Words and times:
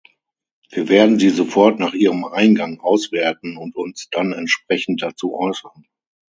Wir 0.71 0.89
werden 0.89 1.19
sie 1.19 1.29
sofort 1.29 1.77
nach 1.77 1.93
ihrem 1.93 2.25
Eingang 2.25 2.79
auswerten 2.79 3.55
und 3.55 3.75
uns 3.75 4.07
dann 4.09 4.33
entsprechend 4.33 5.03
dazu 5.03 5.35
äußern. 5.35 5.85